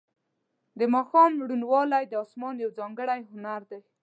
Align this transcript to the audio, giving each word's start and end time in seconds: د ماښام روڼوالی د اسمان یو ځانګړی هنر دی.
د 0.79 0.81
ماښام 0.93 1.31
روڼوالی 1.49 2.03
د 2.07 2.13
اسمان 2.23 2.55
یو 2.63 2.71
ځانګړی 2.79 3.19
هنر 3.31 3.61
دی. 3.71 3.81